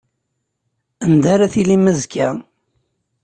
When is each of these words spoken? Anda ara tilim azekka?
Anda 1.03 1.27
ara 1.33 1.47
tilim 1.53 1.85
azekka? 1.91 2.29